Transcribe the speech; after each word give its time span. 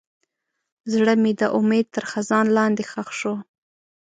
زړه 0.91 1.13
مې 1.21 1.31
د 1.39 1.41
امید 1.57 1.87
تر 1.95 2.03
خزان 2.11 2.45
لاندې 2.57 2.83
ښخ 2.91 3.09
شو. 3.19 3.33